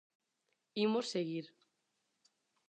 [0.85, 1.45] Imos seguir.